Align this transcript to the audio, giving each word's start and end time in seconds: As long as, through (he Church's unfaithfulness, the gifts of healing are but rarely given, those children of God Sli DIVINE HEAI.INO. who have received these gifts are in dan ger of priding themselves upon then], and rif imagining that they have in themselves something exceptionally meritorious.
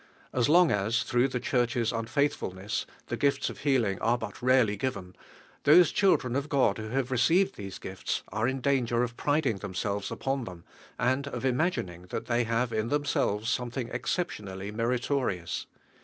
As 0.33 0.49
long 0.49 0.71
as, 0.71 1.03
through 1.03 1.29
(he 1.29 1.39
Church's 1.39 1.91
unfaithfulness, 1.91 2.87
the 3.05 3.15
gifts 3.17 3.51
of 3.51 3.59
healing 3.59 3.99
are 4.01 4.17
but 4.17 4.41
rarely 4.41 4.75
given, 4.75 5.15
those 5.63 5.91
children 5.91 6.35
of 6.35 6.49
God 6.49 6.49
Sli 6.49 6.59
DIVINE 6.59 6.75
HEAI.INO. 6.85 6.89
who 6.93 6.97
have 6.97 7.11
received 7.11 7.55
these 7.55 7.77
gifts 7.77 8.23
are 8.29 8.47
in 8.47 8.61
dan 8.61 8.87
ger 8.87 9.03
of 9.03 9.15
priding 9.15 9.57
themselves 9.57 10.09
upon 10.09 10.45
then], 10.45 10.63
and 10.97 11.27
rif 11.31 11.45
imagining 11.45 12.07
that 12.07 12.25
they 12.25 12.45
have 12.45 12.73
in 12.73 12.87
themselves 12.89 13.47
something 13.51 13.89
exceptionally 13.93 14.71
meritorious. 14.71 15.67